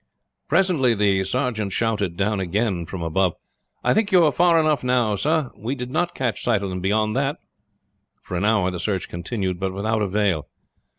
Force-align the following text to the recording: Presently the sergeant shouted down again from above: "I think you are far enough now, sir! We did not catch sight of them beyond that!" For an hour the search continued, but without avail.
Presently 0.47 0.95
the 0.95 1.23
sergeant 1.23 1.73
shouted 1.73 2.17
down 2.17 2.39
again 2.39 2.87
from 2.87 3.03
above: 3.03 3.33
"I 3.83 3.93
think 3.93 4.11
you 4.11 4.23
are 4.25 4.31
far 4.31 4.59
enough 4.59 4.83
now, 4.83 5.15
sir! 5.15 5.51
We 5.55 5.75
did 5.75 5.91
not 5.91 6.15
catch 6.15 6.41
sight 6.43 6.63
of 6.63 6.71
them 6.71 6.81
beyond 6.81 7.15
that!" 7.15 7.37
For 8.23 8.35
an 8.35 8.43
hour 8.43 8.71
the 8.71 8.79
search 8.79 9.07
continued, 9.09 9.59
but 9.59 9.75
without 9.75 10.01
avail. 10.01 10.47